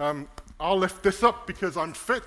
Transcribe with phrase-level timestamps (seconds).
[0.00, 0.26] Um,
[0.58, 2.24] I'll lift this up because I'm fit.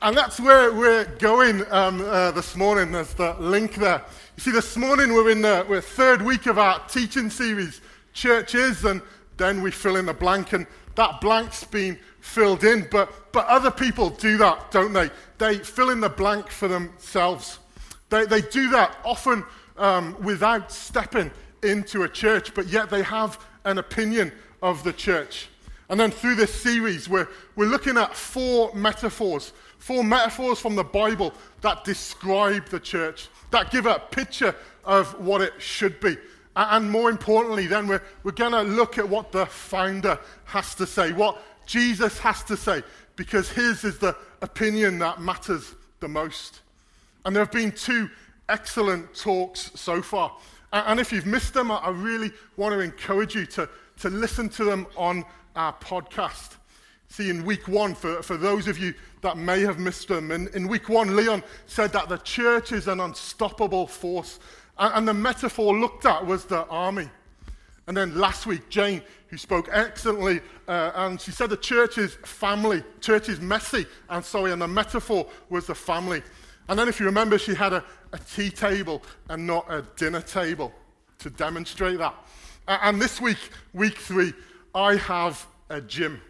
[0.00, 2.92] And that's where we're going um, uh, this morning.
[2.92, 4.02] There's the link there.
[4.38, 7.82] You see, this morning we're in the we're third week of our teaching series,
[8.14, 9.02] Churches, and
[9.36, 12.88] then we fill in the blank, and that blank's been filled in.
[12.90, 15.10] But, but other people do that, don't they?
[15.36, 17.58] They fill in the blank for themselves.
[18.08, 19.44] They, they do that often
[19.76, 21.30] um, without stepping
[21.62, 24.32] into a church, but yet they have an opinion
[24.62, 25.48] of the church.
[25.88, 30.84] And then through this series, we're, we're looking at four metaphors, four metaphors from the
[30.84, 36.16] Bible that describe the church, that give a picture of what it should be.
[36.56, 40.86] And more importantly, then we're, we're going to look at what the founder has to
[40.86, 42.82] say, what Jesus has to say,
[43.14, 46.62] because his is the opinion that matters the most.
[47.24, 48.08] And there have been two
[48.48, 50.32] excellent talks so far.
[50.72, 53.68] And if you've missed them, I really want to encourage you to,
[54.00, 55.24] to listen to them on
[55.56, 56.56] our podcast.
[57.08, 60.48] See, in week one, for, for those of you that may have missed them, in,
[60.48, 64.38] in week one, Leon said that the church is an unstoppable force.
[64.78, 67.08] And, and the metaphor looked at was the army.
[67.86, 72.14] And then last week, Jane, who spoke excellently, uh, and she said the church is
[72.24, 76.22] family, church is messy, and sorry, and the metaphor was the family.
[76.68, 80.20] And then, if you remember, she had a, a tea table and not a dinner
[80.20, 80.72] table
[81.20, 82.14] to demonstrate that.
[82.66, 83.38] And this week,
[83.72, 84.32] week three,
[84.76, 86.20] I have a gym.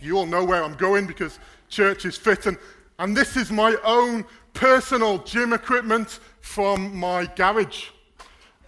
[0.00, 2.46] You all know where I'm going because church is fit.
[2.46, 2.58] And,
[2.98, 7.90] and this is my own personal gym equipment from my garage.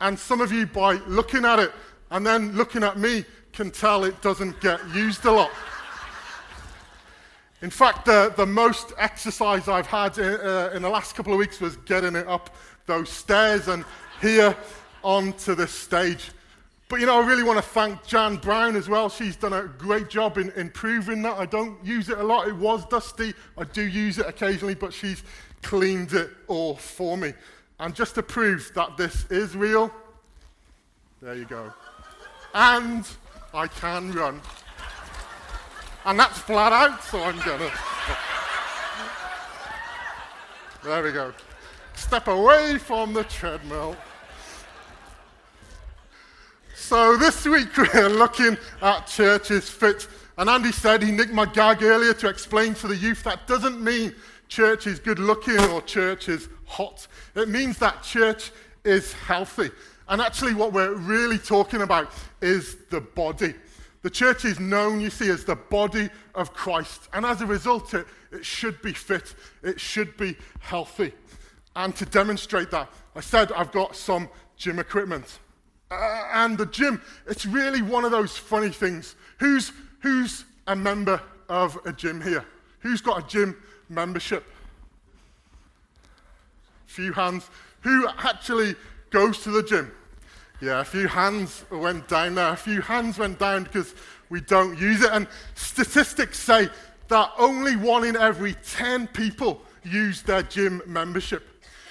[0.00, 1.72] And some of you, by looking at it
[2.12, 5.50] and then looking at me, can tell it doesn't get used a lot.
[7.60, 11.40] In fact, the, the most exercise I've had in, uh, in the last couple of
[11.40, 12.54] weeks was getting it up
[12.86, 13.84] those stairs and
[14.20, 14.56] here
[15.02, 16.30] onto the stage.
[16.88, 19.08] But you know, I really want to thank Jan Brown as well.
[19.08, 21.38] She's done a great job in improving that.
[21.38, 22.46] I don't use it a lot.
[22.46, 23.32] It was dusty.
[23.56, 25.22] I do use it occasionally, but she's
[25.62, 27.32] cleaned it all for me.
[27.80, 29.90] And just to prove that this is real,
[31.22, 31.72] there you go.
[32.54, 33.08] And
[33.54, 34.40] I can run.
[36.04, 37.70] And that's flat out, so I'm gonna.
[40.84, 41.32] There we go.
[41.94, 43.96] Step away from the treadmill.
[46.94, 50.06] So this week we're looking at churches fit.
[50.38, 53.82] And Andy said he nicked my gag earlier to explain to the youth that doesn't
[53.82, 54.14] mean
[54.46, 57.08] church is good looking or church is hot.
[57.34, 58.52] It means that church
[58.84, 59.72] is healthy.
[60.06, 63.54] And actually, what we're really talking about is the body.
[64.02, 67.08] The church is known, you see, as the body of Christ.
[67.12, 69.34] And as a result, it, it should be fit,
[69.64, 71.12] it should be healthy.
[71.74, 75.40] And to demonstrate that, I said I've got some gym equipment.
[75.90, 79.14] Uh, and the gym, it's really one of those funny things.
[79.38, 82.44] Who's, who's a member of a gym here?
[82.80, 83.56] Who's got a gym
[83.88, 84.44] membership?
[86.86, 87.48] Few hands.
[87.80, 88.76] Who actually
[89.10, 89.92] goes to the gym?
[90.60, 92.50] Yeah, a few hands went down there.
[92.50, 93.94] A few hands went down because
[94.30, 95.10] we don't use it.
[95.12, 96.68] And statistics say
[97.08, 101.42] that only one in every 10 people use their gym membership.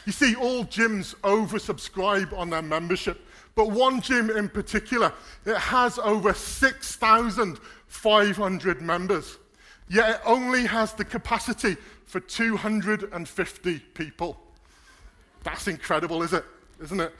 [0.06, 3.22] You see, all gyms oversubscribe on their membership.
[3.56, 5.14] But one gym in particular,
[5.46, 9.38] it has over 6,500 members.
[9.90, 14.40] Yet it only has the capacity for 250 people.
[15.44, 16.44] That's incredible, is it?
[16.82, 17.14] Isn't it?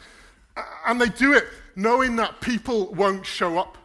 [0.86, 1.46] And they do it
[1.76, 3.78] knowing that people won't show up,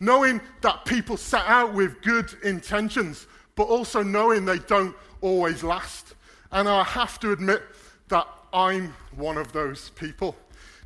[0.00, 6.14] knowing that people set out with good intentions, but also knowing they don't always last.
[6.52, 7.62] And I have to admit
[8.08, 10.36] that I'm one of those people.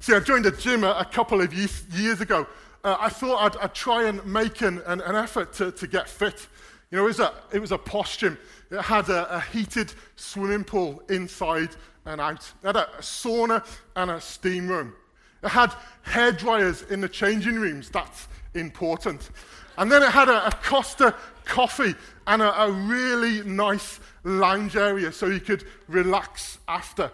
[0.01, 2.47] See, I joined a gym a, a couple of years, years ago.
[2.85, 6.09] Uh, I thought I'd, I'd, try and make an, an, an effort to, to, get
[6.09, 6.47] fit.
[6.91, 8.39] You know, it was a, it was a posh gym.
[8.71, 11.71] It had a, a heated swimming pool inside
[12.07, 12.51] and out.
[12.63, 13.67] It had a sauna
[13.97, 14.95] and a steam room.
[15.43, 17.91] It had hair dryers in the changing rooms.
[17.91, 19.31] That's important.
[19.77, 21.15] And then it had a, a Costa
[21.45, 21.95] coffee
[22.27, 27.11] and a, a really nice lounge area so you could relax after.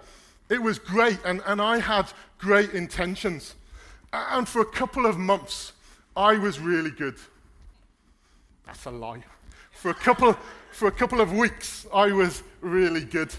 [0.48, 2.06] It was great, and, and I had
[2.38, 3.54] great intentions.
[4.12, 5.72] And for a couple of months,
[6.16, 7.16] I was really good.
[8.66, 9.24] That's a lie.
[9.72, 10.36] For a couple,
[10.72, 13.34] for a couple of weeks, I was really good.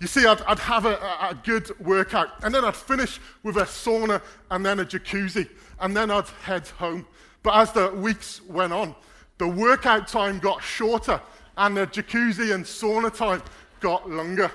[0.00, 3.62] You see, I'd, I'd have a, a, good workout, and then I'd finish with a
[3.62, 5.48] sauna and then a jacuzzi,
[5.80, 7.04] and then I'd head home.
[7.42, 8.94] But as the weeks went on,
[9.38, 11.20] the workout time got shorter,
[11.56, 13.42] and the jacuzzi and sauna time
[13.80, 14.52] got longer.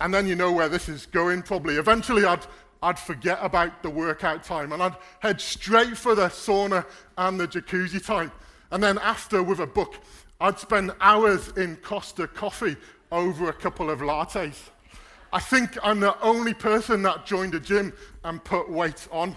[0.00, 1.76] And then you know where this is going, probably.
[1.76, 2.46] Eventually, I'd,
[2.82, 6.84] I'd forget about the workout time and I'd head straight for the sauna
[7.16, 8.30] and the jacuzzi time.
[8.70, 9.94] And then after, with a book,
[10.40, 12.76] I'd spend hours in Costa coffee
[13.10, 14.68] over a couple of lattes.
[15.32, 17.92] I think I'm the only person that joined a gym
[18.24, 19.34] and put weight on.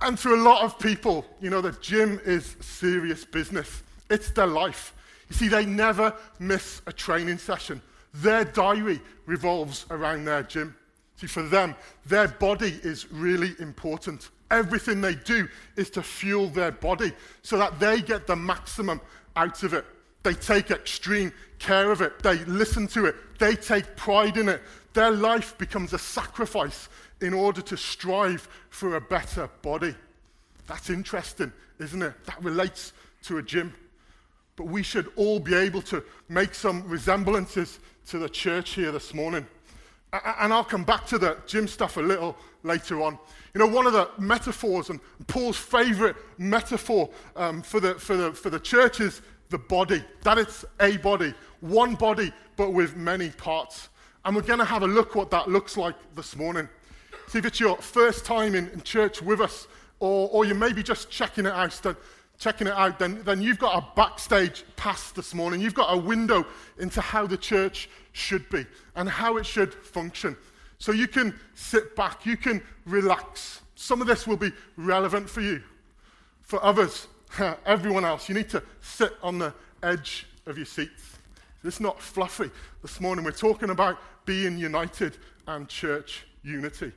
[0.00, 3.82] and to a lot of people, you know, the gym is serious business.
[4.10, 4.94] It's their life.
[5.32, 7.80] You see, they never miss a training session.
[8.12, 10.76] Their diary revolves around their gym.
[11.16, 11.74] See, for them,
[12.04, 14.28] their body is really important.
[14.50, 19.00] Everything they do is to fuel their body so that they get the maximum
[19.34, 19.86] out of it.
[20.22, 22.22] They take extreme care of it.
[22.22, 23.16] They listen to it.
[23.38, 24.60] They take pride in it.
[24.92, 26.90] Their life becomes a sacrifice
[27.22, 29.94] in order to strive for a better body.
[30.66, 32.12] That's interesting, isn't it?
[32.26, 32.92] That relates
[33.22, 33.72] to a gym.
[34.62, 39.12] But we should all be able to make some resemblances to the church here this
[39.12, 39.44] morning.
[40.12, 43.18] And I'll come back to the gym stuff a little later on.
[43.54, 48.32] You know, one of the metaphors, and Paul's favorite metaphor um, for, the, for, the,
[48.32, 50.04] for the church is the body.
[50.22, 53.88] That it's a body, one body, but with many parts.
[54.24, 56.68] And we're going to have a look what that looks like this morning.
[57.26, 59.66] See if it's your first time in, in church with us,
[59.98, 61.96] or, or you may be just checking it out, then,
[62.42, 65.60] checking it out, then, then you've got a backstage pass this morning.
[65.60, 66.44] You've got a window
[66.78, 68.66] into how the church should be
[68.96, 70.36] and how it should function.
[70.78, 73.60] So you can sit back, you can relax.
[73.76, 75.62] Some of this will be relevant for you.
[76.40, 77.06] For others,
[77.64, 79.54] everyone else, you need to sit on the
[79.84, 81.18] edge of your seats.
[81.62, 82.50] It's not fluffy.
[82.82, 85.16] This morning we're talking about being united
[85.46, 86.90] and church unity.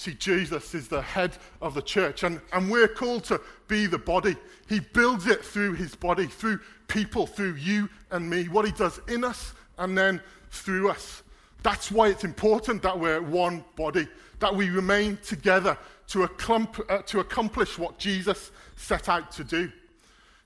[0.00, 3.38] See, Jesus is the head of the church, and, and we're called to
[3.68, 4.34] be the body.
[4.66, 8.98] He builds it through his body, through people, through you and me, what he does
[9.08, 11.22] in us and then through us.
[11.62, 14.08] That's why it's important that we're one body,
[14.38, 15.76] that we remain together
[16.06, 19.70] to, accomp- uh, to accomplish what Jesus set out to do.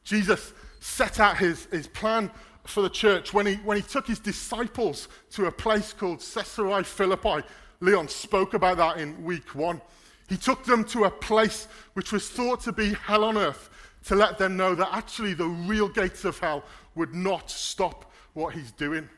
[0.03, 2.29] Jesus set out his, his plan
[2.65, 6.83] for the church when he, when he took his disciples to a place called Caesarea
[6.83, 7.47] Philippi
[7.85, 9.81] Leon spoke about that in week one.
[10.29, 13.69] He took them to a place which was thought to be hell on earth
[14.07, 16.65] to let them know that actually the real gates of hell
[16.95, 19.09] would not stop what he's doing.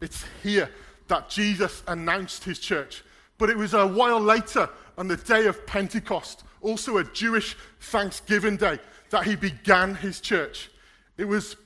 [0.00, 0.70] It's here
[1.08, 3.02] that Jesus announced his church.
[3.38, 4.68] But it was a while later,
[4.98, 8.78] on the day of Pentecost, also a Jewish Thanksgiving day,
[9.10, 10.70] that he began his church.
[11.16, 11.56] It was,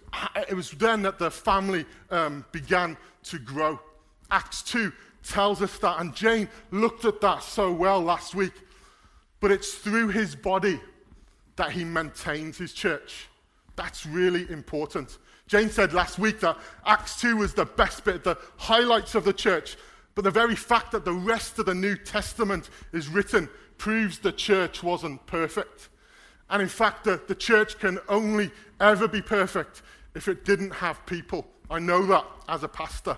[0.49, 3.81] it was then that the family um, began to grow.
[4.31, 4.93] Acts 2
[5.23, 6.01] tells us that.
[6.01, 8.55] And Jane looked at that so well last week.
[9.41, 10.81] But it's through his body
[11.57, 13.29] that he maintains his church.
[13.77, 15.19] That's really important.
[15.47, 19.33] Jane said last week that Acts 2 was the best bit, the highlights of the
[19.33, 19.77] church.
[20.15, 23.49] But the very fact that the rest of the New Testament is written
[23.79, 25.89] proves the church wasn't perfect.
[26.51, 28.51] And in fact, the, the church can only
[28.81, 29.83] ever be perfect
[30.15, 31.47] if it didn't have people.
[31.71, 33.17] I know that as a pastor.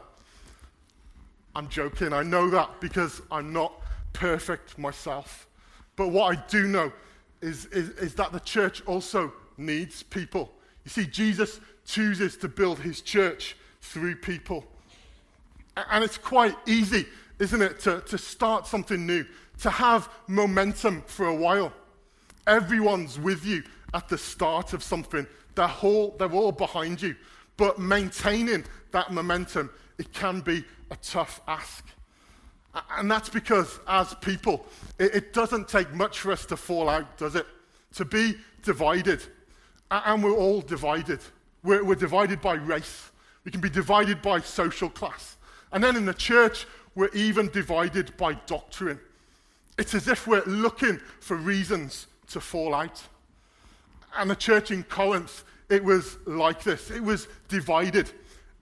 [1.55, 2.13] I'm joking.
[2.13, 3.73] I know that because I'm not
[4.13, 5.47] perfect myself.
[5.97, 6.93] But what I do know
[7.41, 10.53] is, is, is, that the church also needs people.
[10.85, 14.65] You see, Jesus chooses to build his church through people.
[15.91, 17.07] And it's quite easy,
[17.39, 19.27] isn't it, to, to start something new,
[19.61, 21.73] to have momentum for a while.
[22.47, 23.63] Everyone's with you
[23.95, 27.15] at the start of something, they're all, they're all behind you.
[27.57, 31.85] But maintaining that momentum, it can be a tough ask.
[32.93, 34.65] And that's because, as people,
[34.99, 37.47] it, it, doesn't take much for us to fall out, does it?
[37.95, 39.23] To be divided.
[39.91, 41.21] And we're all divided.
[41.63, 43.11] We're, we're divided by race,
[43.45, 45.37] we can be divided by social class.
[45.73, 49.01] And then in the church, we're even divided by doctrine.
[49.79, 53.03] It's as if we're looking for reasons to fall out.
[54.17, 58.11] And the church in Corinth, it was like this it was divided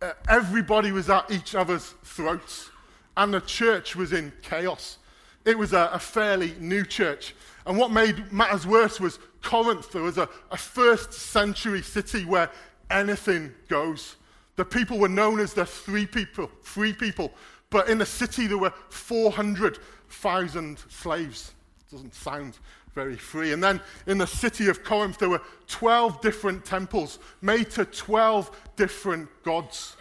[0.03, 2.71] uh, everybody was at each other's throats,
[3.17, 4.99] and the church was in chaos.
[5.45, 7.35] It was a, a fairly new church.
[7.67, 9.93] And what made matters worse was Corinth.
[9.93, 12.51] There was a, a first century city where
[12.91, 14.17] anything goes.
[14.57, 17.33] The people were known as the three people, free people.
[17.71, 21.53] But in the city, there were 400,000 slaves.
[21.91, 22.59] Doesn't sound
[22.95, 23.53] very free.
[23.53, 28.51] And then in the city of Corinth, there were 12 different temples made to 12
[28.77, 29.97] different gods.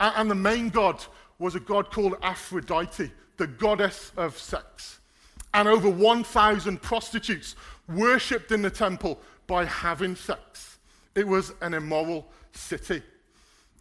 [0.00, 1.04] And the main god
[1.38, 5.00] was a god called Aphrodite, the goddess of sex.
[5.52, 7.56] And over 1,000 prostitutes
[7.88, 10.78] worshipped in the temple by having sex.
[11.14, 13.02] It was an immoral city.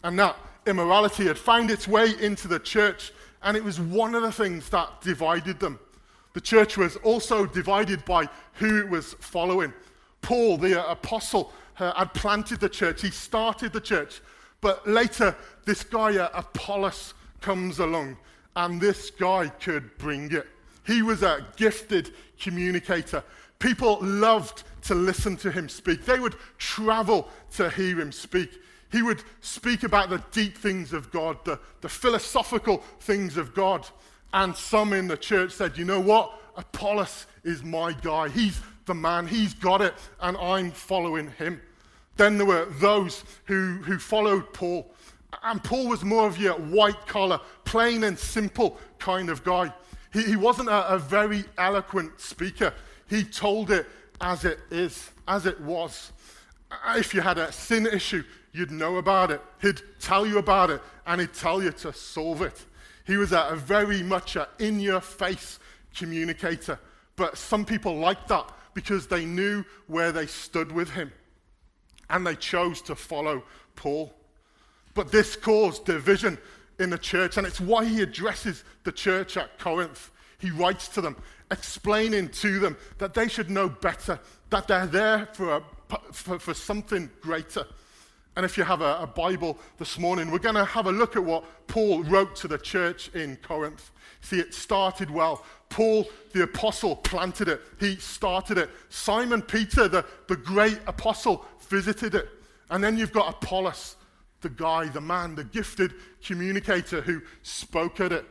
[0.03, 3.11] And that immorality had found its way into the church
[3.43, 5.79] And it was one of the things that divided them.
[6.33, 9.73] The church was also divided by who it was following.
[10.21, 14.21] Paul, the apostle, uh, had planted the church, he started the church.
[14.61, 15.35] But later,
[15.65, 18.17] this guy, uh, Apollos, comes along,
[18.55, 20.47] and this guy could bring it.
[20.85, 23.23] He was a gifted communicator.
[23.59, 28.59] People loved to listen to him speak, they would travel to hear him speak.
[28.91, 33.87] He would speak about the deep things of God, the, the philosophical things of God.
[34.33, 36.39] And some in the church said, you know what?
[36.57, 38.29] Apollos is my guy.
[38.29, 39.27] He's the man.
[39.27, 39.93] He's got it.
[40.19, 41.61] And I'm following him.
[42.17, 44.91] Then there were those who, who followed Paul.
[45.43, 49.73] And Paul was more of your white collar, plain and simple kind of guy.
[50.11, 52.73] He, he wasn't a, a very eloquent speaker.
[53.09, 53.87] He told it
[54.21, 56.11] as it is, as it was.
[56.71, 59.41] Uh, if you had a sin issue, you'd know about it.
[59.61, 62.63] He'd tell you about it, and he'd tell you to solve it.
[63.05, 65.59] He was a, a very much an in your face
[65.95, 66.79] communicator.
[67.15, 71.11] But some people liked that because they knew where they stood with him.
[72.09, 73.43] And they chose to follow
[73.75, 74.13] Paul.
[74.93, 76.37] But this caused division
[76.79, 80.11] in the church, and it's why he addresses the church at Corinth.
[80.39, 81.15] He writes to them,
[81.51, 84.19] explaining to them that they should know better,
[84.49, 85.63] that they're there for, a,
[86.11, 87.65] for, for something greater.
[88.35, 91.15] And if you have a, a Bible this morning, we're going to have a look
[91.15, 93.91] at what Paul wrote to the church in Corinth.
[94.21, 95.45] See, it started well.
[95.69, 97.61] Paul, the apostle, planted it.
[97.79, 98.69] He started it.
[98.89, 102.29] Simon Peter, the, the great apostle, visited it.
[102.69, 103.97] And then you've got Apollos,
[104.41, 108.25] the guy, the man, the gifted communicator who spoke at it.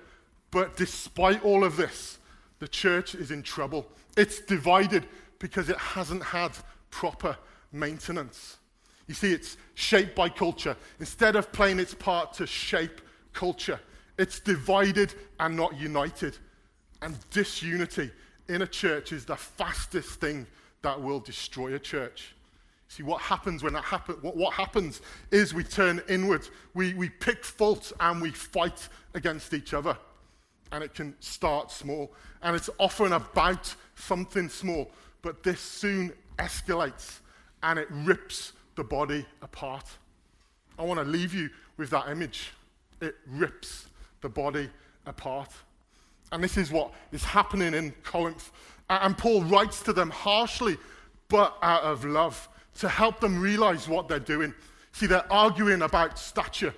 [0.50, 2.18] But despite all of this,
[2.59, 3.87] the church is in trouble.
[4.16, 5.06] It's divided
[5.38, 6.52] because it hasn't had
[6.90, 7.37] proper
[7.73, 8.59] maintenance.
[9.06, 10.76] You see, it's shaped by culture.
[11.00, 13.00] Instead of playing its part to shape
[13.32, 13.80] culture,
[14.18, 16.37] it's divided and not united.
[17.00, 18.11] And disunity
[18.49, 20.47] in a church is the fastest thing
[20.82, 22.35] that will destroy a church.
[22.88, 27.09] See, what happens when that happens, what, what happens is we turn inward, we, we
[27.09, 29.97] pick fault and we fight against each other
[30.73, 32.12] and it can start small.
[32.42, 34.90] And it's often about something small,
[35.23, 37.21] but this soon escalates
[37.62, 39.87] and it rips the body apart.
[40.79, 42.52] I want to leave you with that image.
[43.00, 43.87] It rips
[44.21, 44.69] the body
[45.07, 45.50] apart.
[46.31, 48.50] And this is what is happening in Corinth.
[48.88, 50.76] And Paul writes to them harshly,
[51.29, 52.49] but out of love,
[52.79, 54.55] to help them realize what they're doing.
[54.93, 56.75] See, they're arguing about stature.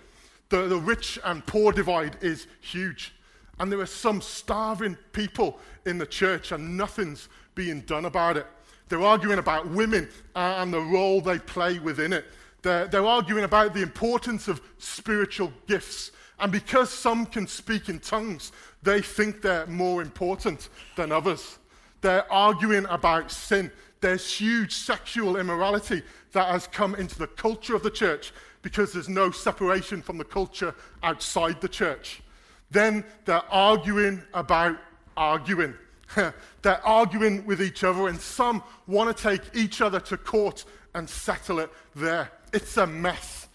[0.49, 3.15] The, the rich and poor divide is huge.
[3.59, 8.47] And there are some starving people in the church, and nothing's being done about it.
[8.95, 12.27] They're arguing about women uh, and the role they play within it.
[12.63, 16.13] They're, they're arguing about the importance of spiritual gifts.
[16.39, 18.53] And because some can speak in tongues,
[18.85, 21.59] they think they're more important than others.
[22.03, 23.73] They're arguing about sin.
[24.01, 28.33] There's huge sexual immorality that has come into the culture of the church
[28.63, 30.73] because there's no separation from the culture
[31.03, 32.23] outside the church.
[32.71, 34.79] Then they're arguing about
[35.17, 35.75] arguing.
[36.63, 41.09] they're arguing with each other, and some want to take each other to court and
[41.09, 42.31] settle it there.
[42.53, 43.49] It's a mess.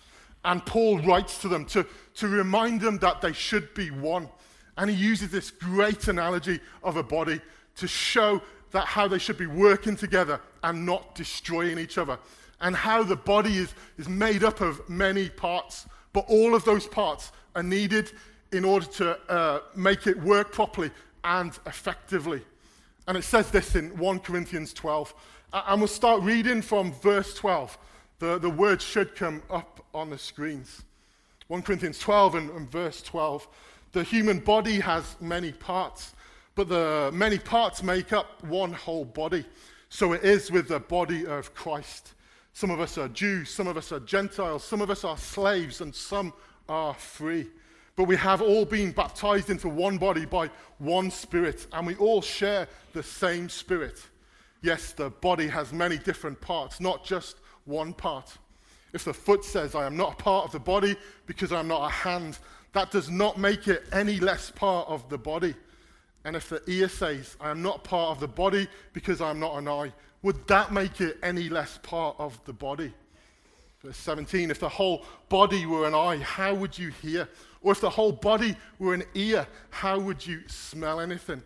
[0.46, 1.86] And Paul writes to them to,
[2.16, 4.30] to remind them that they should be one.
[4.78, 7.42] And he uses this great analogy of a body
[7.78, 12.18] to show that how they should be working together and not destroying each other.
[12.62, 16.88] And how the body is, is made up of many parts, but all of those
[16.88, 18.12] parts are needed
[18.51, 20.92] in order to uh, make it work properly
[21.23, 22.41] and effectively.
[23.07, 25.13] And it says this in 1 Corinthians 12.
[25.53, 27.77] And we'll start reading from verse 12.
[28.19, 30.83] The, the words should come up on the screens.
[31.47, 33.47] 1 Corinthians 12 and, and verse 12.
[33.91, 36.13] The human body has many parts,
[36.53, 39.45] but the many parts make up one whole body.
[39.89, 42.13] So it is with the body of Christ.
[42.53, 45.81] Some of us are Jews, some of us are Gentiles, some of us are slaves,
[45.81, 46.33] and some
[46.67, 47.47] are free.
[48.00, 52.22] But we have all been baptized into one body by one Spirit, and we all
[52.22, 54.01] share the same Spirit.
[54.62, 58.38] Yes, the body has many different parts, not just one part.
[58.94, 61.88] If the foot says, I am not a part of the body because I'm not
[61.88, 62.39] a hand,
[62.72, 65.53] that does not make it any less part of the body.
[66.24, 69.58] And if the ear says, I am not part of the body because I'm not
[69.58, 69.91] an eye,
[70.22, 72.94] would that make it any less part of the body?
[73.81, 77.29] Verse 17, if the whole body were an eye, how would you hear?
[77.62, 81.41] Or if the whole body were an ear, how would you smell anything?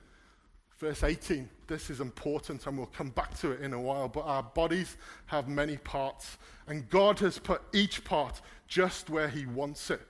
[0.80, 4.22] Verse 18, this is important and we'll come back to it in a while, but
[4.22, 4.98] our bodies
[5.28, 6.38] have many parts,
[6.68, 10.02] and God has put each part just where He wants it.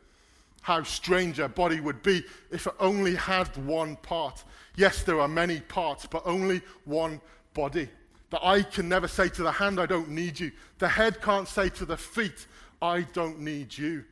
[0.63, 4.43] how strange a body would be if it only had one part.
[4.77, 7.19] Yes, there are many parts, but only one
[7.53, 7.89] body.
[8.33, 10.51] The eye can never say to the hand, I don't need you.
[10.79, 12.47] The head can't say to the feet,
[12.81, 14.05] I don't need you.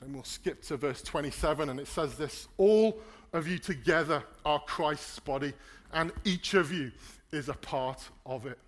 [0.00, 2.98] Then we'll skip to verse 27, and it says this All
[3.32, 5.52] of you together are Christ's body,
[5.92, 6.90] and each of you
[7.30, 8.58] is a part of it.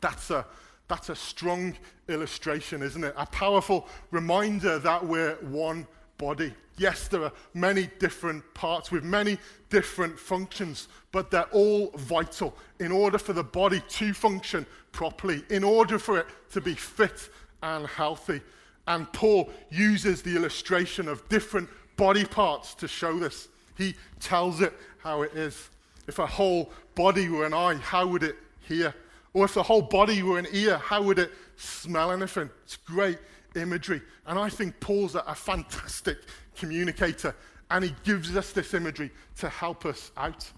[0.00, 0.46] That's a,
[0.88, 1.76] that's a strong
[2.08, 3.14] illustration, isn't it?
[3.16, 5.86] A powerful reminder that we're one
[6.22, 6.54] body.
[6.78, 9.38] Yes, there are many different parts with many
[9.70, 15.64] different functions, but they're all vital in order for the body to function properly, in
[15.64, 17.28] order for it to be fit
[17.62, 18.40] and healthy.
[18.86, 23.48] And Paul uses the illustration of different body parts to show this.
[23.76, 25.70] He tells it how it is.
[26.06, 28.94] If a whole body were an eye, how would it hear?
[29.34, 32.48] Or if the whole body were an ear, how would it smell anything?
[32.64, 33.18] It's great
[33.54, 34.02] imagery.
[34.26, 36.18] And I think Paul's a, fantastic
[36.56, 37.34] communicator.
[37.70, 40.50] And he gives us this imagery to help us out.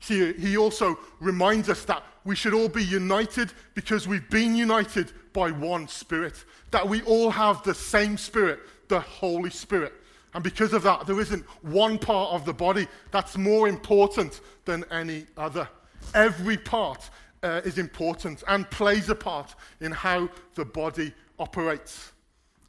[0.00, 5.12] See, he also reminds us that we should all be united because we've been united
[5.32, 6.44] by one Spirit.
[6.70, 9.92] That we all have the same Spirit, the Holy Spirit.
[10.34, 14.84] And because of that, there isn't one part of the body that's more important than
[14.90, 15.68] any other.
[16.14, 17.10] Every part
[17.42, 22.12] uh, is important and plays a part in how the body operates.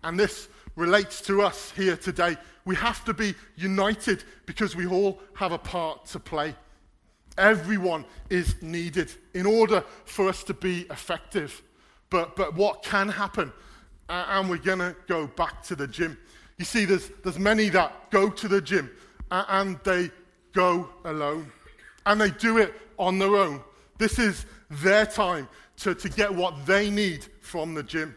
[0.03, 2.38] And this relates to us here today.
[2.65, 6.55] We have to be united because we all have a part to play.
[7.38, 11.62] Everyone is needed in order for us to be effective.
[12.10, 13.51] But, but what can happen?
[14.10, 16.17] Uh, and we're going to go back to the gym.
[16.58, 18.91] You see, there's, there's many that go to the gym
[19.31, 20.12] and they
[20.53, 21.51] go alone.
[22.05, 23.62] And they do it on their own.
[23.98, 28.15] This is their time to, to get what they need from the gym.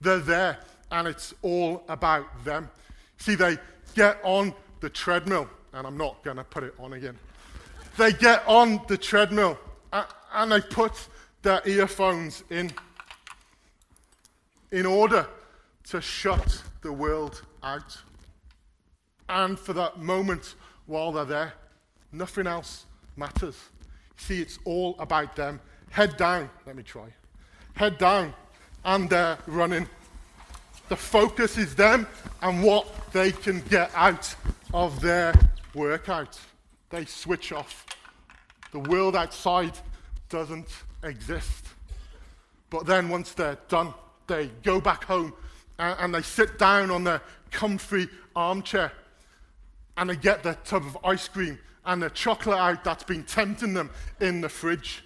[0.00, 0.58] They're there
[0.92, 2.70] and it's all about them.
[3.16, 3.56] See, they
[3.94, 7.18] get on the treadmill, and I'm not going to put it on again.
[7.96, 9.58] They get on the treadmill
[10.34, 10.92] and they put
[11.42, 12.72] their earphones in
[14.70, 15.26] in order
[15.84, 17.98] to shut the world out.
[19.28, 20.54] And for that moment
[20.86, 21.52] while they're there,
[22.12, 22.86] nothing else
[23.16, 23.58] matters.
[24.16, 25.60] See, it's all about them.
[25.90, 26.48] Head down.
[26.66, 27.12] Let me try.
[27.74, 28.32] Head down.
[28.84, 29.86] And they're running
[30.88, 32.06] the focus is them
[32.42, 34.34] and what they can get out
[34.74, 35.34] of their
[35.74, 36.38] workout.
[36.90, 37.86] They switch off.
[38.72, 39.72] The world outside
[40.28, 40.68] doesn't
[41.04, 41.66] exist.
[42.70, 43.92] But then once they're done,
[44.26, 45.32] they go back home
[45.78, 48.92] and, and they sit down on their comfy armchair
[49.96, 53.74] and they get their tub of ice cream and the chocolate out that's been tempting
[53.74, 53.90] them
[54.20, 55.04] in the fridge.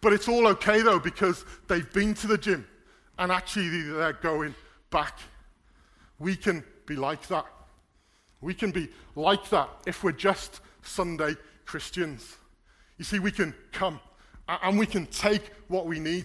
[0.00, 2.66] But it's all okay though because they've been to the gym
[3.18, 4.54] and actually they're going
[4.90, 5.18] back.
[6.18, 7.46] We can be like that.
[8.40, 12.36] We can be like that if we're just Sunday Christians.
[12.96, 14.00] You see, we can come
[14.48, 16.24] and we can take what we need,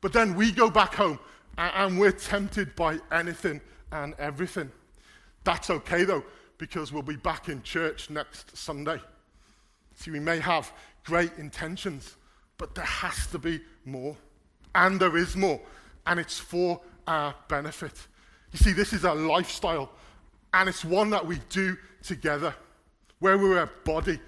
[0.00, 1.18] but then we go back home
[1.58, 3.60] and we're tempted by anything
[3.92, 4.70] and everything.
[5.44, 6.24] That's okay though,
[6.58, 9.00] because we'll be back in church next Sunday.
[9.96, 10.72] See, we may have
[11.04, 12.16] great intentions,
[12.58, 14.16] but there has to be more.
[14.74, 15.60] And there is more.
[16.06, 17.92] And it's for our benefit.
[18.52, 19.90] You see, this is a lifestyle,
[20.52, 22.54] and it's one that we do together,
[23.18, 24.20] where we're a body,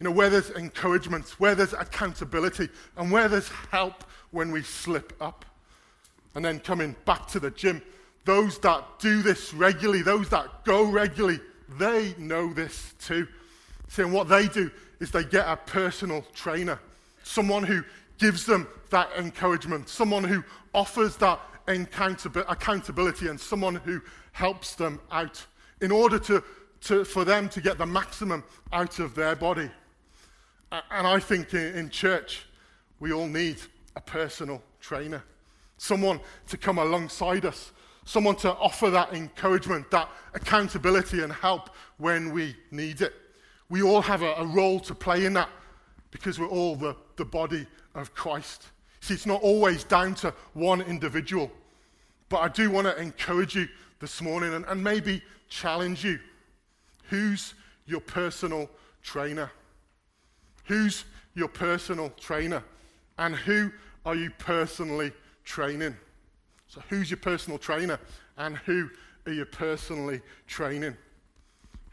[0.00, 5.12] you know, where there's encouragement, where there's accountability, and where there's help when we slip
[5.20, 5.44] up.
[6.34, 7.82] And then coming back to the gym,
[8.24, 11.40] those that do this regularly, those that go regularly,
[11.78, 13.26] they know this too.
[13.88, 16.78] See, and what they do is they get a personal trainer,
[17.22, 17.82] someone who
[18.18, 24.00] gives them that encouragement, someone who offers that accountability, and someone who
[24.32, 25.44] helps them out
[25.80, 26.42] in order to,
[26.82, 29.70] to, for them to get the maximum out of their body.
[30.90, 32.46] And I think in, in church,
[33.00, 33.56] we all need
[33.96, 35.22] a personal trainer,
[35.76, 37.72] someone to come alongside us,
[38.04, 43.14] someone to offer that encouragement, that accountability, and help when we need it.
[43.68, 45.48] We all have a, a role to play in that
[46.10, 48.68] because we're all the, the body of Christ.
[49.02, 51.50] See, it's not always down to one individual,
[52.28, 53.66] but I do want to encourage you
[53.98, 56.20] this morning and, and maybe challenge you.
[57.10, 58.70] Who's your personal
[59.02, 59.50] trainer?
[60.66, 62.62] Who's your personal trainer?
[63.18, 63.72] And who
[64.06, 65.10] are you personally
[65.44, 65.96] training?
[66.68, 67.98] So, who's your personal trainer?
[68.36, 68.88] And who
[69.26, 70.96] are you personally training?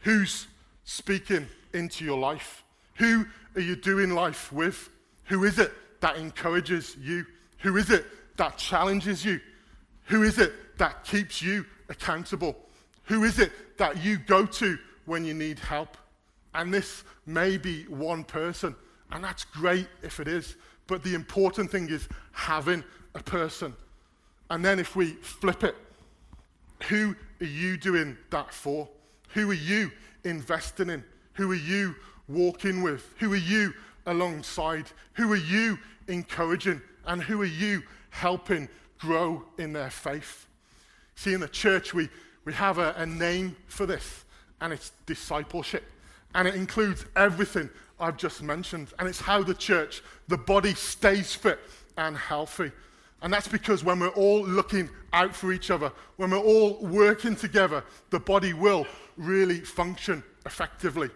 [0.02, 0.46] Who's
[0.84, 2.62] speaking into your life?
[2.94, 4.88] Who are you doing life with?
[5.24, 7.26] Who is it that encourages you?
[7.58, 8.04] Who is it
[8.36, 9.40] that challenges you?
[10.06, 12.56] Who is it that keeps you accountable?
[13.04, 14.78] Who is it that you go to
[15.10, 15.96] when you need help.
[16.54, 18.76] And this may be one person,
[19.10, 20.56] and that's great if it is.
[20.86, 22.84] But the important thing is having
[23.14, 23.74] a person.
[24.50, 25.74] And then if we flip it,
[26.88, 28.88] who are you doing that for?
[29.30, 29.90] Who are you
[30.24, 31.02] investing in?
[31.34, 31.94] Who are you
[32.28, 33.14] walking with?
[33.18, 33.74] Who are you
[34.06, 34.86] alongside?
[35.14, 36.80] Who are you encouraging?
[37.06, 40.46] And who are you helping grow in their faith?
[41.14, 42.08] See, in the church, we,
[42.44, 44.24] we have a, a name for this,
[44.60, 45.84] and it's discipleship.
[46.34, 48.88] And it includes everything I've just mentioned.
[48.98, 51.58] And it's how the church, the body, stays fit
[51.96, 52.72] and healthy.
[53.22, 57.36] And that's because when we're all looking out for each other, when we're all working
[57.36, 58.86] together, the body will
[59.16, 61.10] really function effectively.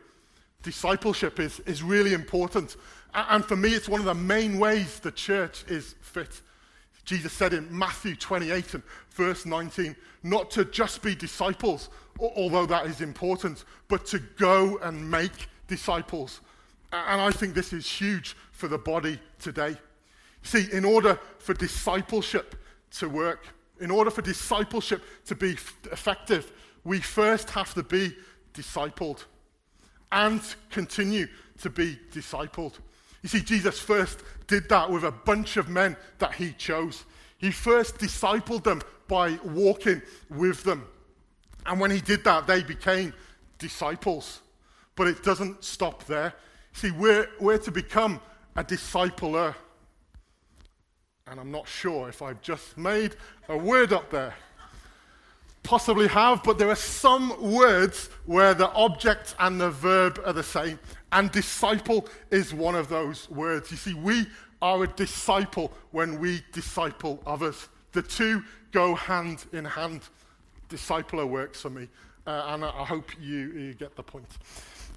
[0.64, 2.77] Discipleship is, is really important.
[3.14, 6.40] And for me, it's one of the main ways the church is fit.
[7.05, 12.87] Jesus said in Matthew 28 and verse 19, not to just be disciples, although that
[12.87, 16.40] is important, but to go and make disciples.
[16.92, 19.77] And I think this is huge for the body today.
[20.42, 22.57] See, in order for discipleship
[22.92, 23.46] to work,
[23.81, 25.57] in order for discipleship to be
[25.92, 26.53] effective,
[26.85, 28.16] we first have to be
[28.55, 29.24] discipled
[30.12, 30.40] and
[30.71, 31.27] continue
[31.62, 32.75] to be discipled.
[33.23, 37.05] You see, Jesus first did that with a bunch of men that he chose.
[37.38, 40.87] He first discipled them by walking with them.
[41.67, 43.14] And when he did that, they became
[43.59, 44.40] disciples.
[44.97, 46.35] But it doesn't stop there.
[46.73, 48.21] See, we're, we're to become
[48.57, 49.55] a discipler.
[51.27, 53.17] And I'm not sure if I've just made
[53.49, 54.35] a word up there.
[55.64, 60.42] Possibly have, but there are some words where the object and the verb are the
[60.42, 60.79] same.
[61.11, 63.70] And disciple is one of those words.
[63.70, 64.27] You see, we
[64.61, 67.68] are a disciple when we disciple others.
[67.92, 70.03] The two go hand in hand.
[70.68, 71.88] Discipler works for me,
[72.27, 74.29] uh, and I hope you, you get the point.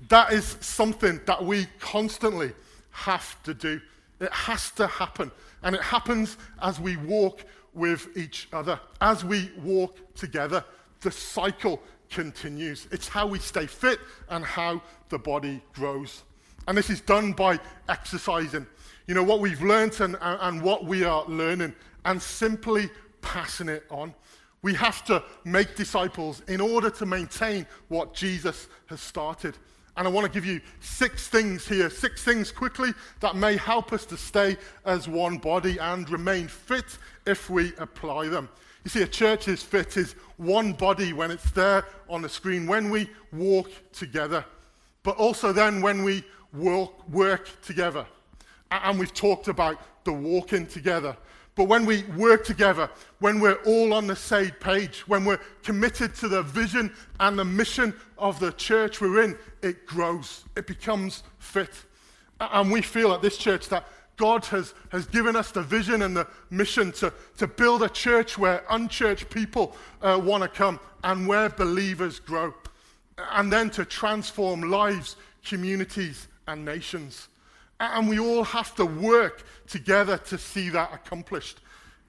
[0.10, 2.52] That is something that we constantly
[2.92, 3.80] have to do.
[4.20, 5.32] It has to happen.
[5.64, 7.46] And it happens as we walk
[7.78, 8.80] with each other.
[9.00, 10.66] As we walk together,
[11.02, 12.88] the cycle continues.
[12.92, 16.24] It's how we stay fit and how the body grows.
[16.68, 18.66] And this is done by exercising.
[19.08, 22.90] You know, what we've learned and, and what we are learning, and simply
[23.22, 24.14] passing it on.
[24.62, 29.58] We have to make disciples in order to maintain what Jesus has started.
[29.98, 33.92] And I want to give you six things here, six things quickly that may help
[33.92, 34.56] us to stay
[34.86, 38.48] as one body and remain fit if we apply them.
[38.84, 42.68] You see, a church is fit is one body when it's there on the screen,
[42.68, 44.46] when we walk together,
[45.02, 48.06] but also then when we work, work together.
[48.70, 51.18] And we've talked about the walking together.
[51.58, 56.14] But when we work together, when we're all on the same page, when we're committed
[56.18, 60.46] to the vision and the mission of the church we're in, it grows.
[60.56, 61.72] It becomes fit.
[62.40, 63.86] And we feel at this church that
[64.18, 68.38] God has, has given us the vision and the mission to, to build a church
[68.38, 72.54] where unchurched people uh, want to come and where believers grow.
[73.32, 77.30] And then to transform lives, communities, and nations.
[77.80, 81.60] And we all have to work together to see that accomplished.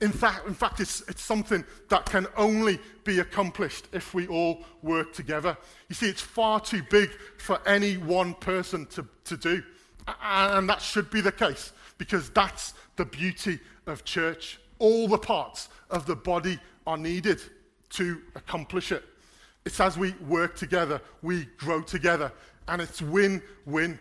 [0.01, 4.65] In fact, in fact it's, it's something that can only be accomplished if we all
[4.83, 5.57] work together.
[5.89, 9.63] You see, it's far too big for any one person to, to do.
[10.23, 14.61] And that should be the case because that's the beauty of church.
[14.79, 17.41] All the parts of the body are needed
[17.91, 19.05] to accomplish it.
[19.65, 22.33] It's as we work together, we grow together,
[22.69, 23.99] and it's win win.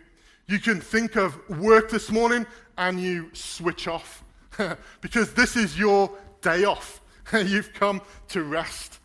[0.47, 2.45] You can think of work this morning
[2.77, 4.23] and you switch off
[5.01, 6.09] because this is your
[6.41, 7.01] day off.
[7.33, 8.99] You've come to rest.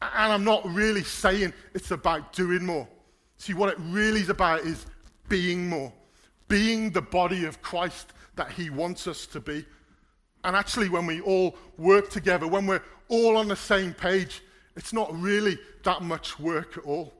[0.00, 2.88] And I'm not really saying it's about doing more.
[3.36, 4.86] See, what it really is about is
[5.28, 5.92] being more,
[6.48, 9.66] being the body of Christ that He wants us to be.
[10.44, 14.42] And actually, when we all work together, when we're all on the same page,
[14.74, 17.12] it's not really that much work at all.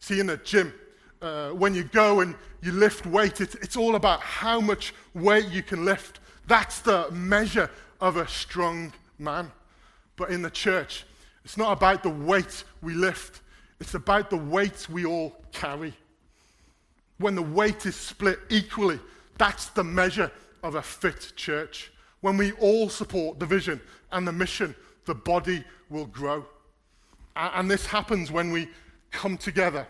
[0.00, 0.72] See, in the gym,
[1.22, 5.48] uh, when you go and you lift weight, it's, it's all about how much weight
[5.48, 6.20] you can lift.
[6.46, 9.50] That's the measure of a strong man.
[10.16, 11.04] But in the church,
[11.44, 13.40] it's not about the weight we lift,
[13.80, 15.94] it's about the weight we all carry.
[17.18, 19.00] When the weight is split equally,
[19.38, 20.30] that's the measure
[20.62, 21.92] of a fit church.
[22.20, 23.80] When we all support the vision
[24.12, 24.74] and the mission,
[25.04, 26.44] the body will grow.
[27.36, 28.68] And this happens when we
[29.10, 29.86] come together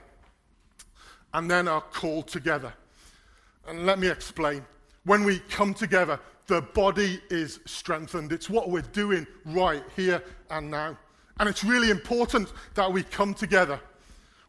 [1.34, 2.72] and then are called together.
[3.68, 4.64] And let me explain.
[5.04, 8.32] When we come together, the body is strengthened.
[8.32, 10.96] It's what we're doing right here and now.
[11.38, 13.80] And it's really important that we come together.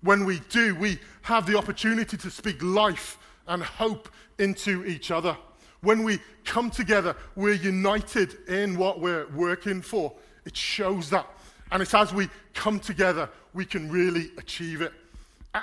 [0.02, 4.10] When we do, we have the opportunity to speak life and hope
[4.40, 5.36] into each other.
[5.82, 10.14] When we come together, we're united in what we're working for.
[10.46, 11.28] It shows that.
[11.72, 14.94] And it's as we come together, we can really achieve it.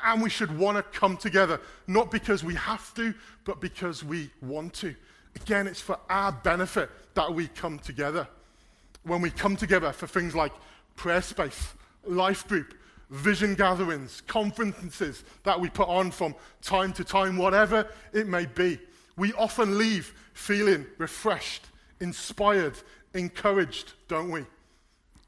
[0.03, 4.31] And we should want to come together, not because we have to, but because we
[4.41, 4.95] want to.
[5.37, 8.27] Again, it's for our benefit that we come together.
[9.03, 10.53] When we come together for things like
[10.97, 11.75] prayer space,
[12.07, 12.75] life group,
[13.11, 18.79] vision gatherings, conferences that we put on from time to time, whatever it may be,
[19.17, 21.67] we often leave feeling refreshed,
[22.01, 22.75] inspired,
[23.15, 24.45] encouraged, don't we?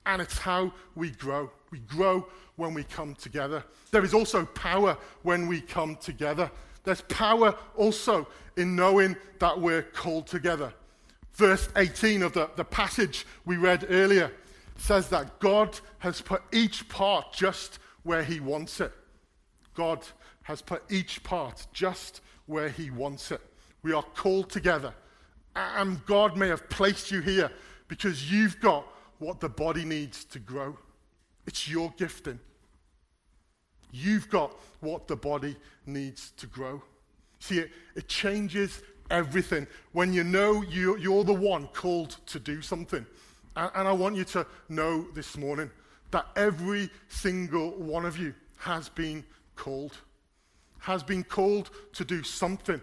[0.06, 1.50] And it's how we grow.
[1.76, 3.62] We grow when we come together.
[3.90, 6.50] There is also power when we come together.
[6.84, 10.72] There's power also in knowing that we're called together.
[11.34, 14.32] Verse 18 of the, the passage we read earlier
[14.78, 18.92] says that God has put each part just where He wants it.
[19.74, 20.00] God
[20.44, 23.42] has put each part just where He wants it.
[23.82, 24.94] We are called together.
[25.54, 27.50] And God may have placed you here
[27.86, 28.86] because you've got
[29.18, 30.78] what the body needs to grow.
[31.46, 32.38] It's your gifting.
[33.92, 35.56] You've got what the body
[35.86, 36.82] needs to grow.
[37.38, 42.60] See, it, it changes everything when you know you, you're the one called to do
[42.60, 43.06] something.
[43.56, 45.70] And, and I want you to know this morning
[46.10, 49.96] that every single one of you has been called,
[50.78, 52.80] has been called to do something.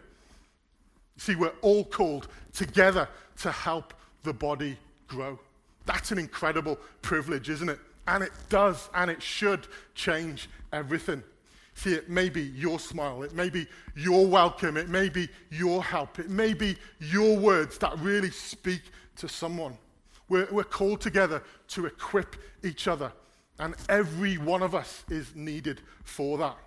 [1.17, 3.07] See, we're all called together
[3.41, 5.39] to help the body grow.
[5.85, 7.79] That's an incredible privilege, isn't it?
[8.07, 11.23] And it does, and it should change everything.
[11.75, 15.83] See, it may be your smile, it may be your welcome, it may be your
[15.83, 18.81] help, it may be your words that really speak
[19.17, 19.77] to someone.
[20.29, 23.11] We're, we're called together to equip each other,
[23.59, 26.57] and every one of us is needed for that.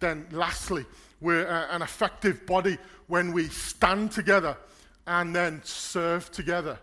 [0.00, 0.86] Then, lastly,
[1.20, 4.56] we're a, an effective body when we stand together
[5.06, 6.78] and then serve together.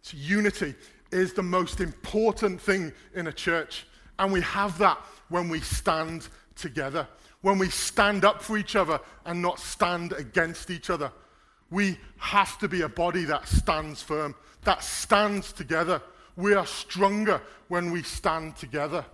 [0.00, 0.74] It's unity
[1.10, 3.86] is the most important thing in a church.
[4.18, 7.06] And we have that when we stand together,
[7.42, 11.12] when we stand up for each other and not stand against each other.
[11.70, 16.02] We have to be a body that stands firm, that stands together.
[16.36, 19.04] We are stronger when we stand together.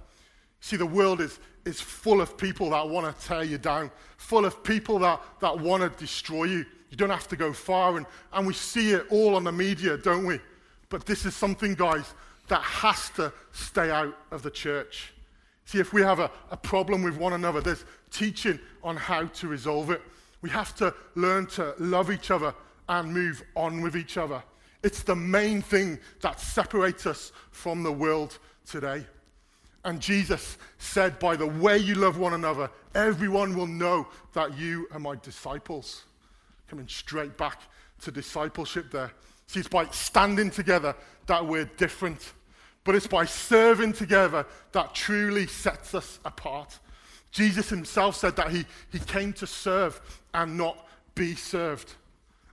[0.61, 4.45] See, the world is, is full of people that want to tear you down, full
[4.45, 6.65] of people that, that want to destroy you.
[6.91, 9.99] You don't have to go far, and, and we see it all on the media,
[9.99, 10.39] don't we?
[10.89, 12.15] But this is something, guys,
[12.49, 15.13] that has to stay out of the church.
[15.65, 19.49] See, if we have a, a problem with one another, there's teaching on how to
[19.49, 20.03] resolve it.
[20.43, 22.55] We have to learn to love each other
[22.89, 24.43] and move on with each other.
[24.83, 29.07] It's the main thing that separates us from the world today.
[29.85, 34.87] And Jesus said, By the way you love one another, everyone will know that you
[34.93, 36.05] are my disciples.
[36.69, 37.63] Coming straight back
[38.03, 39.13] to discipleship there.
[39.55, 42.33] See, it's by standing together that we're different,
[42.83, 46.77] but it's by serving together that truly sets us apart.
[47.31, 50.01] Jesus himself said that he, he came to serve
[50.35, 51.95] and not be served.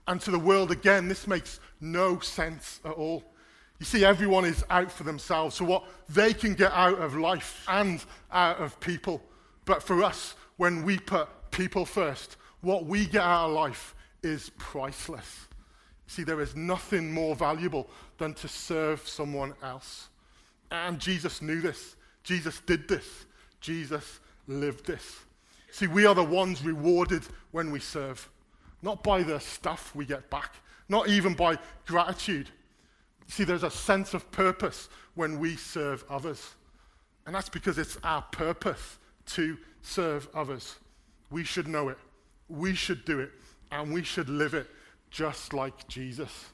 [0.06, 3.24] And to the world, again, this makes no sense at all.
[3.80, 7.64] You see, everyone is out for themselves, so what they can get out of life
[7.66, 9.20] and out of people.
[9.64, 14.52] But for us, when we put people first, what we get out of life is
[14.56, 15.48] priceless.
[16.12, 20.10] See, there is nothing more valuable than to serve someone else.
[20.70, 21.96] And Jesus knew this.
[22.22, 23.24] Jesus did this.
[23.62, 25.20] Jesus lived this.
[25.70, 27.22] See, we are the ones rewarded
[27.52, 28.28] when we serve,
[28.82, 32.50] not by the stuff we get back, not even by gratitude.
[33.28, 36.56] See, there's a sense of purpose when we serve others.
[37.24, 38.98] And that's because it's our purpose
[39.28, 40.76] to serve others.
[41.30, 41.96] We should know it,
[42.50, 43.30] we should do it,
[43.70, 44.68] and we should live it
[45.12, 46.46] just like Jesus.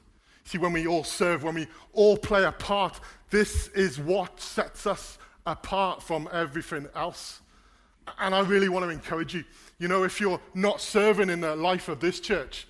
[0.43, 4.85] See, when we all serve, when we all play a part, this is what sets
[4.85, 7.41] us apart from everything else.
[8.19, 9.43] And I really want to encourage you.
[9.77, 12.67] You know, if you're not serving in the life of this church,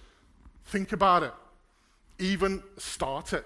[0.66, 1.34] think about it.
[2.20, 3.46] Even start it.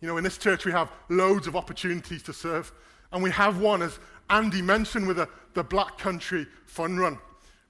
[0.00, 2.72] You know, in this church, we have loads of opportunities to serve.
[3.12, 3.98] And we have one, as
[4.30, 7.18] Andy mentioned, with the, the Black Country Fun Run.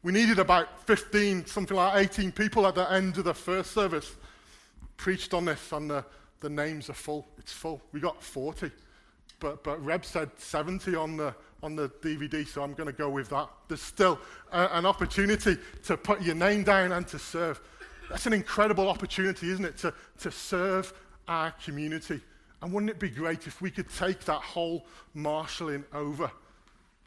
[0.03, 4.17] We needed about 15, something like 18 people at the end of the first service.
[4.97, 6.05] Preached on this, and the,
[6.41, 7.27] the names are full.
[7.39, 7.81] It's full.
[7.93, 8.71] We got 40.
[9.39, 13.09] But, but Reb said 70 on the, on the DVD, so I'm going to go
[13.11, 13.49] with that.
[13.69, 14.19] There's still
[14.53, 17.61] a, an opportunity to put your name down and to serve.
[18.11, 19.79] That's an incredible opportunity, isn't it?
[19.79, 20.93] To, to serve
[21.29, 22.21] our community.
[22.61, 24.85] And wouldn't it be great if we could take that whole
[25.15, 26.31] marshalling over?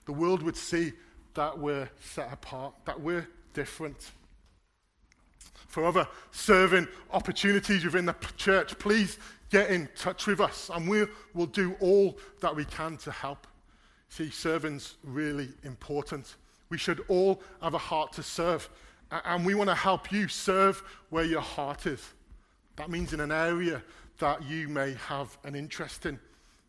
[0.05, 0.93] The world would see
[1.36, 4.12] that we're set apart, that we're different.
[5.67, 9.17] For other serving opportunities within the church, please
[9.50, 13.48] get in touch with us and we will do all that we can to help.
[14.10, 16.36] See, serving's really important.
[16.69, 18.69] We should all have a heart to serve.
[19.12, 22.02] And we want to help you serve where your heart is.
[22.78, 23.84] That means in an area
[24.19, 26.19] that you may have an interest in.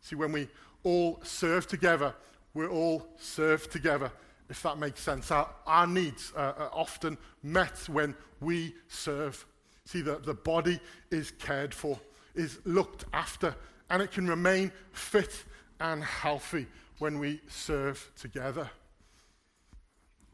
[0.01, 0.47] See, when we
[0.83, 2.13] all serve together,
[2.53, 4.11] we're all served together,
[4.49, 5.31] if that makes sense.
[5.31, 9.45] Our, our needs are, are often met when we serve.
[9.85, 10.79] See, the, the body
[11.11, 11.99] is cared for,
[12.35, 13.55] is looked after,
[13.89, 15.43] and it can remain fit
[15.79, 16.67] and healthy
[16.99, 18.69] when we serve together.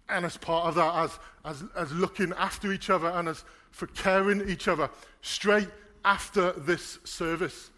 [0.09, 3.87] And as part of that, as, as, as looking after each other and as for
[3.87, 4.89] caring each other,
[5.21, 5.69] straight
[6.05, 7.71] after this service,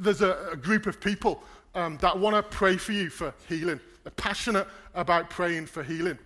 [0.00, 1.42] there's a, a group of people
[1.74, 3.80] um, that want to pray for you for healing.
[4.10, 6.18] Passionate about praying for healing.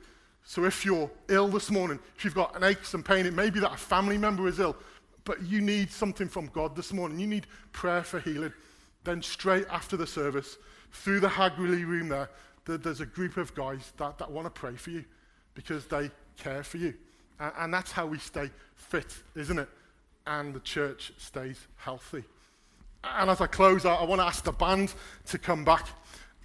[0.44, 3.50] So if you're ill this morning, if you've got an aches and pain, it may
[3.50, 4.76] be that a family member is ill,
[5.24, 7.18] but you need something from God this morning.
[7.18, 8.52] You need prayer for healing.
[9.04, 10.58] Then straight after the service,
[10.92, 12.30] through the Hagley room there,
[12.64, 15.04] there's a group of guys that, that want to pray for you
[15.54, 16.94] because they care for you.
[17.38, 19.68] And, and that's how we stay fit, isn't it?
[20.26, 22.24] And the church stays healthy.
[23.02, 24.94] And as I close, I, I want to ask the band
[25.26, 25.86] to come back.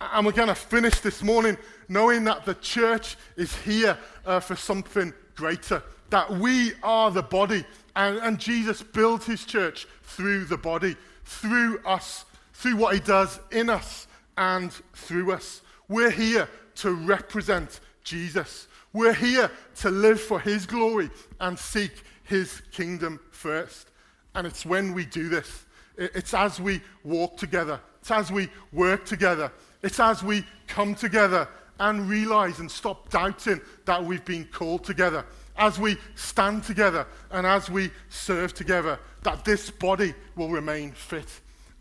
[0.02, 4.56] And we're going to finish this morning knowing that the church is here uh, for
[4.56, 7.66] something greater, that we are the body.
[7.96, 13.40] And, and Jesus builds his church through the body, through us, through what he does
[13.52, 15.62] in us and through us.
[15.88, 18.68] We're here to represent Jesus.
[18.92, 21.92] We're here to live for his glory and seek
[22.24, 23.90] his kingdom first.
[24.34, 25.66] And it's when we do this,
[25.98, 31.48] it's as we walk together, it's as we work together, it's as we come together
[31.80, 35.26] and realize and stop doubting that we've been called together,
[35.58, 41.26] as we stand together and as we serve together, that this body will remain fit.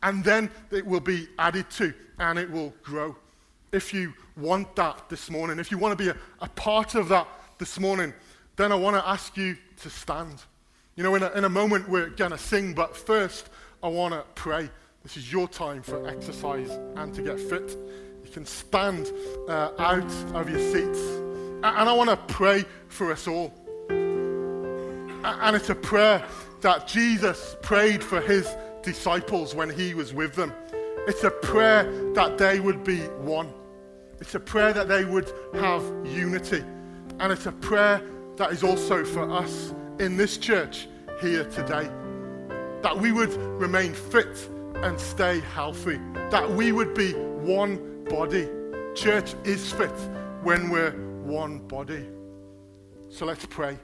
[0.02, 3.14] And then it will be added to and it will grow.
[3.70, 7.10] If you want that this morning, if you want to be a, a part of
[7.10, 8.14] that this morning,
[8.56, 10.42] then I want to ask you to stand.
[10.96, 13.50] You know, in a, in a moment we're going to sing, but first
[13.82, 14.70] I want to pray.
[15.04, 17.76] This is your time for exercise and to get fit.
[18.24, 19.12] You can stand
[19.46, 20.98] uh, out of your seats.
[21.62, 23.52] And I want to pray for us all.
[23.90, 26.24] And it's a prayer
[26.62, 28.48] that Jesus prayed for his
[28.82, 30.54] disciples when he was with them.
[31.06, 33.52] It's a prayer that they would be one.
[34.20, 36.64] It's a prayer that they would have unity.
[37.20, 38.00] And it's a prayer
[38.36, 40.88] that is also for us in this church
[41.20, 41.90] here today.
[42.80, 45.98] That we would remain fit and stay healthy.
[46.30, 48.48] That we would be one body.
[48.94, 49.96] Church is fit
[50.42, 52.06] when we're one body.
[53.08, 53.78] So let's pray.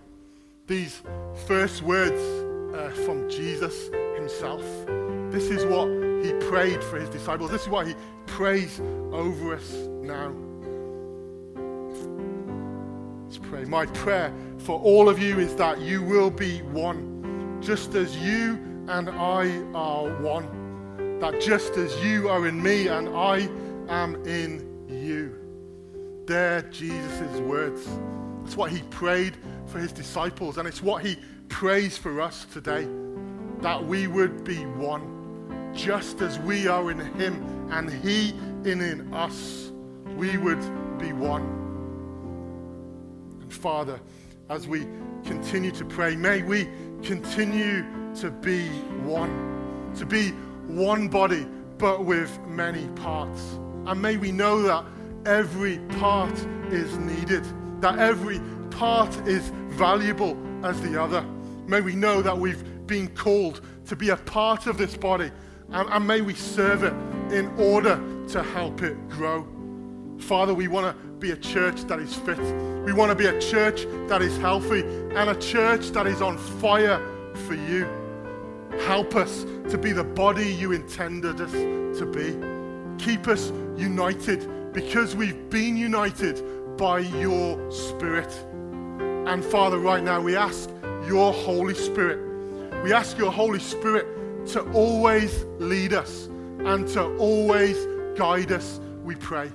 [0.66, 1.02] These
[1.46, 2.20] first words
[2.74, 4.62] uh, from Jesus himself.
[5.30, 5.88] This is what
[6.24, 7.50] he prayed for his disciples.
[7.50, 7.94] This is what he
[8.26, 8.80] prays
[9.12, 9.72] over us
[10.02, 10.32] now.
[13.24, 13.64] Let's pray.
[13.64, 18.58] My prayer for all of you is that you will be one, just as you
[18.88, 20.59] and I are one.
[21.20, 23.46] That just as you are in me and I
[23.90, 25.36] am in you.
[26.26, 27.86] There, Jesus' words.
[28.42, 32.88] That's what he prayed for his disciples, and it's what he prays for us today.
[33.60, 38.30] That we would be one, just as we are in him and he
[38.64, 39.72] in, in us.
[40.16, 40.62] We would
[40.98, 41.42] be one.
[43.42, 44.00] And Father,
[44.48, 44.86] as we
[45.24, 46.66] continue to pray, may we
[47.02, 48.68] continue to be
[49.04, 50.32] one, to be
[50.76, 51.46] one body,
[51.78, 53.58] but with many parts.
[53.86, 54.84] And may we know that
[55.26, 56.32] every part
[56.70, 57.44] is needed,
[57.80, 61.22] that every part is valuable as the other.
[61.66, 65.30] May we know that we've been called to be a part of this body,
[65.70, 66.92] and, and may we serve it
[67.32, 69.46] in order to help it grow.
[70.18, 72.38] Father, we want to be a church that is fit.
[72.84, 76.38] We want to be a church that is healthy and a church that is on
[76.38, 77.00] fire
[77.46, 77.99] for you.
[78.86, 83.04] Help us to be the body you intended us to be.
[83.04, 88.32] Keep us united because we've been united by your Spirit.
[89.26, 90.70] And Father, right now we ask
[91.06, 92.18] your Holy Spirit,
[92.82, 94.06] we ask your Holy Spirit
[94.48, 99.50] to always lead us and to always guide us, we pray.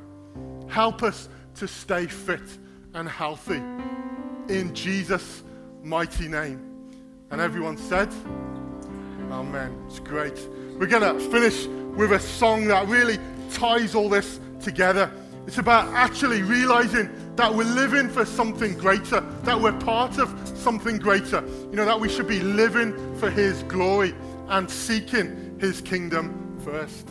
[0.67, 2.41] Help us to stay fit
[2.93, 3.61] and healthy.
[4.49, 5.43] In Jesus'
[5.83, 6.59] mighty name.
[7.31, 8.09] And everyone said,
[9.31, 9.77] Amen.
[9.87, 10.37] It's great.
[10.79, 11.65] We're going to finish
[11.95, 13.17] with a song that really
[13.51, 15.11] ties all this together.
[15.47, 20.97] It's about actually realizing that we're living for something greater, that we're part of something
[20.97, 21.43] greater.
[21.69, 24.15] You know, that we should be living for His glory
[24.47, 27.09] and seeking His kingdom first.